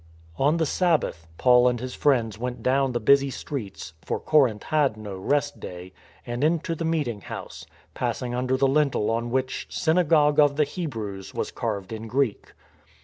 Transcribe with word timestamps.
On 0.39 0.57
the 0.57 0.65
Sabbath, 0.65 1.27
Paul 1.37 1.67
and 1.67 1.79
his 1.79 1.93
friends 1.93 2.39
went 2.39 2.63
down 2.63 2.91
the 2.93 2.99
228 2.99 3.33
STORM 3.35 3.61
AND 3.61 3.69
STRESS 3.69 3.69
busy 3.69 3.91
streets— 3.91 3.93
for 4.07 4.19
Corinth 4.19 4.63
had 4.63 4.97
no 4.97 5.15
rest 5.15 5.59
day— 5.59 5.93
and 6.25 6.43
into 6.43 6.73
the 6.73 6.83
meeting 6.83 7.21
house, 7.21 7.67
passing 7.93 8.33
under 8.33 8.57
the 8.57 8.65
Hntel 8.65 9.11
on 9.11 9.29
which" 9.29 9.67
Synagogue 9.69 10.39
of 10.39 10.55
the 10.55 10.63
Hebrews" 10.63 11.35
was 11.35 11.51
carved 11.51 11.93
in 11.93 12.07
Greek. 12.07 12.53